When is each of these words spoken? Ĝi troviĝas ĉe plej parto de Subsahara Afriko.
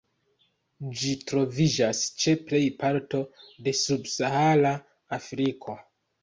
Ĝi 1.01 1.11
troviĝas 1.31 2.01
ĉe 2.23 2.33
plej 2.47 2.61
parto 2.79 3.21
de 3.69 3.75
Subsahara 3.81 4.73
Afriko. 5.21 5.79